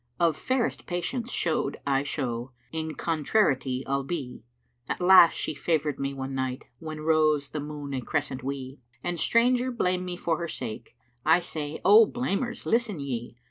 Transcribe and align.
Of 0.19 0.35
fairest 0.35 0.87
patience 0.87 1.31
showed 1.31 1.77
I 1.85 2.01
show 2.01 2.53
* 2.61 2.71
In 2.81 2.95
contrariety 2.95 3.83
albe: 3.85 4.41
At 4.89 4.99
last 4.99 5.35
she 5.35 5.53
favoured 5.53 5.99
me 5.99 6.11
one 6.11 6.33
night 6.33 6.63
* 6.73 6.79
When 6.79 7.01
rose 7.01 7.49
the 7.49 7.59
moon 7.59 7.93
a 7.93 8.01
crescent 8.01 8.41
wee; 8.41 8.79
An 9.03 9.15
stranger 9.17 9.69
blame 9.69 10.03
me 10.03 10.17
for 10.17 10.39
her 10.39 10.47
sake 10.47 10.95
* 11.11 11.23
I 11.23 11.39
say, 11.39 11.81
'O 11.85 12.07
blamers 12.07 12.65
listen 12.65 12.99
ye! 12.99 13.37